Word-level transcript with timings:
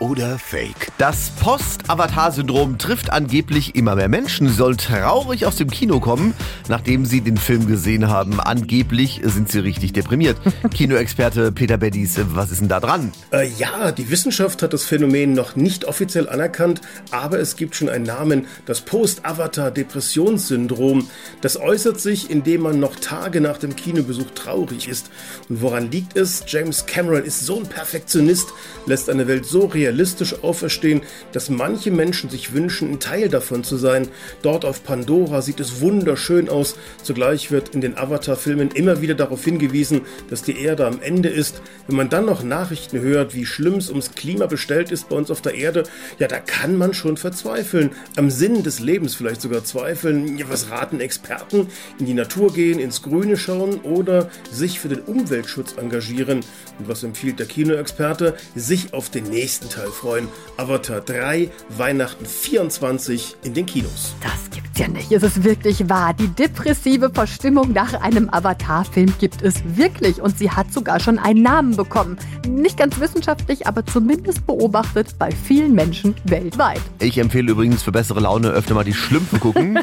oder 0.00 0.38
Fake? 0.38 0.88
Das 0.98 1.30
Post-Avatar-Syndrom 1.40 2.76
trifft 2.78 3.12
angeblich 3.12 3.76
immer 3.76 3.94
mehr 3.94 4.08
Menschen. 4.08 4.48
Sollen 4.48 4.78
traurig 4.78 5.46
aus 5.46 5.54
dem 5.56 5.70
Kino 5.70 6.00
kommen, 6.00 6.34
nachdem 6.68 7.04
sie 7.04 7.20
den 7.20 7.36
Film 7.36 7.66
gesehen 7.66 8.08
haben. 8.08 8.40
Angeblich 8.40 9.20
sind 9.24 9.50
sie 9.50 9.58
richtig 9.60 9.92
deprimiert. 9.92 10.38
Kinoexperte 10.74 11.52
Peter 11.52 11.76
Beddies, 11.76 12.18
was 12.32 12.50
ist 12.50 12.62
denn 12.62 12.68
da 12.68 12.80
dran? 12.80 13.12
Äh, 13.30 13.48
ja, 13.58 13.92
die 13.92 14.10
Wissenschaft 14.10 14.62
hat 14.62 14.72
das 14.72 14.84
Phänomen 14.84 15.34
noch 15.34 15.54
nicht 15.54 15.84
offiziell 15.84 16.26
anerkannt, 16.28 16.80
aber 17.10 17.38
es 17.38 17.56
gibt 17.56 17.76
schon 17.76 17.90
einen 17.90 18.04
Namen, 18.04 18.46
das 18.66 18.80
Post-Avatar-Depressionssyndrom. 18.80 21.08
Das 21.42 21.60
äußert 21.60 22.00
sich, 22.00 22.30
indem 22.30 22.62
man 22.62 22.80
noch 22.80 22.96
Tage 22.96 23.42
nach 23.42 23.58
dem 23.58 23.76
Kinobesuch 23.76 24.30
traurig 24.34 24.88
ist. 24.88 25.10
Und 25.48 25.60
woran 25.60 25.90
liegt 25.90 26.16
es? 26.16 26.44
James 26.46 26.86
Cameron 26.86 27.24
ist 27.24 27.40
so 27.40 27.58
ein 27.60 27.66
Perfektionist, 27.66 28.48
lässt 28.86 29.10
eine 29.10 29.28
Welt 29.28 29.44
so 29.44 29.66
real 29.66 29.89
realistisch 29.90 30.44
auferstehen, 30.44 31.02
dass 31.32 31.50
manche 31.50 31.90
Menschen 31.90 32.30
sich 32.30 32.52
wünschen, 32.52 32.92
ein 32.92 33.00
Teil 33.00 33.28
davon 33.28 33.64
zu 33.64 33.76
sein. 33.76 34.06
Dort 34.42 34.64
auf 34.64 34.84
Pandora 34.84 35.42
sieht 35.42 35.58
es 35.58 35.80
wunderschön 35.80 36.48
aus. 36.48 36.76
Zugleich 37.02 37.50
wird 37.50 37.70
in 37.70 37.80
den 37.80 37.98
Avatar-Filmen 37.98 38.70
immer 38.70 39.00
wieder 39.00 39.14
darauf 39.14 39.44
hingewiesen, 39.44 40.02
dass 40.28 40.42
die 40.42 40.60
Erde 40.60 40.86
am 40.86 41.02
Ende 41.02 41.28
ist. 41.28 41.60
Wenn 41.88 41.96
man 41.96 42.08
dann 42.08 42.24
noch 42.24 42.44
Nachrichten 42.44 43.00
hört, 43.00 43.34
wie 43.34 43.46
schlimm 43.46 43.74
es 43.74 43.88
ums 43.88 44.14
Klima 44.14 44.46
bestellt 44.46 44.92
ist 44.92 45.08
bei 45.08 45.16
uns 45.16 45.30
auf 45.30 45.42
der 45.42 45.56
Erde, 45.56 45.82
ja, 46.18 46.28
da 46.28 46.38
kann 46.38 46.76
man 46.76 46.94
schon 46.94 47.16
verzweifeln. 47.16 47.90
Am 48.16 48.30
Sinn 48.30 48.62
des 48.62 48.78
Lebens 48.78 49.16
vielleicht 49.16 49.40
sogar 49.40 49.64
zweifeln. 49.64 50.38
Ja, 50.38 50.46
was 50.48 50.70
raten 50.70 51.00
Experten? 51.00 51.66
In 51.98 52.06
die 52.06 52.14
Natur 52.14 52.52
gehen, 52.52 52.78
ins 52.78 53.02
Grüne 53.02 53.36
schauen 53.36 53.80
oder 53.80 54.30
sich 54.52 54.78
für 54.78 54.88
den 54.88 55.00
Umweltschutz 55.00 55.74
engagieren. 55.76 56.40
Und 56.78 56.88
was 56.88 57.02
empfiehlt 57.02 57.40
der 57.40 57.46
Kinoexperte? 57.46 58.36
Sich 58.54 58.94
auf 58.94 59.10
den 59.10 59.24
nächsten 59.24 59.68
Teil 59.68 59.79
Teil 59.80 59.90
freuen. 59.90 60.28
Avatar 60.58 61.00
3, 61.00 61.50
Weihnachten 61.70 62.26
24 62.26 63.36
in 63.44 63.54
den 63.54 63.64
Kinos. 63.64 64.14
Das 64.22 64.50
gibt's 64.50 64.78
ja 64.78 64.88
nicht. 64.88 65.10
Es 65.10 65.22
ist 65.22 65.42
wirklich 65.42 65.88
wahr. 65.88 66.12
Die 66.12 66.28
depressive 66.28 67.10
Verstimmung 67.10 67.72
nach 67.72 67.94
einem 67.94 68.28
Avatar-Film 68.28 69.14
gibt 69.18 69.40
es 69.40 69.62
wirklich. 69.76 70.20
Und 70.20 70.36
sie 70.36 70.50
hat 70.50 70.70
sogar 70.70 71.00
schon 71.00 71.18
einen 71.18 71.42
Namen 71.42 71.76
bekommen. 71.76 72.18
Nicht 72.46 72.76
ganz 72.76 73.00
wissenschaftlich, 73.00 73.66
aber 73.66 73.86
zumindest 73.86 74.46
beobachtet 74.46 75.18
bei 75.18 75.30
vielen 75.30 75.74
Menschen 75.74 76.14
weltweit. 76.24 76.82
Ich 76.98 77.16
empfehle 77.16 77.52
übrigens 77.52 77.82
für 77.82 77.92
bessere 77.92 78.20
Laune 78.20 78.48
öfter 78.48 78.74
mal 78.74 78.84
die 78.84 78.92
Schlümpfe 78.92 79.38
gucken. 79.38 79.78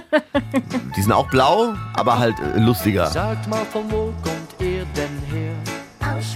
die 0.95 1.02
sind 1.02 1.11
auch 1.11 1.30
blau, 1.30 1.73
aber 1.94 2.20
halt 2.20 2.36
äh, 2.39 2.59
lustiger. 2.59 3.08
Sagt 3.08 3.50
mal, 3.50 3.66
von 3.66 3.89
wo 3.89 4.14
kommt 4.22 4.56
ihr 4.59 4.86
denn 4.95 5.17
her? 5.32 5.56
Aus 6.02 6.36